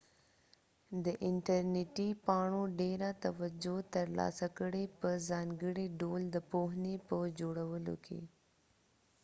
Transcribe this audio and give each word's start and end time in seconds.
دي 1.03 1.13
انټرنیټی 1.29 2.09
پاڼو 2.25 2.61
ډیره 2.81 3.09
توجه 3.23 3.75
تر 3.93 4.05
لاسه 4.19 4.47
کړي 4.59 4.83
په 4.99 5.09
ځانګړی 5.29 5.87
ډول 6.01 6.21
د 6.29 6.37
پوهنی 6.51 6.95
په 7.07 7.15
جوړولو 7.39 7.95
کې 8.05 8.19